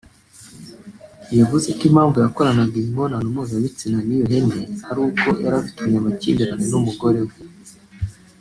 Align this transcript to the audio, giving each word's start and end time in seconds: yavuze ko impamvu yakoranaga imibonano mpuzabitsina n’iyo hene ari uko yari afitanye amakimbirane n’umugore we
yavuze 1.39 1.67
ko 1.77 1.81
impamvu 1.89 2.17
yakoranaga 2.25 2.73
imibonano 2.77 3.25
mpuzabitsina 3.33 3.97
n’iyo 4.03 4.25
hene 4.33 4.59
ari 4.89 4.99
uko 5.07 5.27
yari 5.43 5.55
afitanye 5.61 5.95
amakimbirane 5.99 6.63
n’umugore 6.67 7.19
we 7.27 7.35